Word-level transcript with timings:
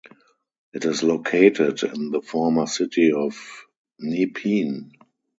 It 0.73 0.83
is 0.83 1.03
located 1.03 1.83
in 1.83 2.09
the 2.09 2.23
former 2.23 2.65
city 2.65 3.11
of 3.11 3.37
Nepean. 3.99 4.93